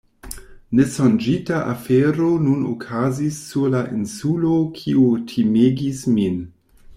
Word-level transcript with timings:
Nesonĝita 0.77 1.59
afero 1.73 2.29
nun 2.45 2.63
okazis 2.69 3.37
sur 3.51 3.69
la 3.75 3.83
insulo 3.99 4.55
kiu 4.81 5.05
timegis 5.35 6.03
min. 6.17 6.43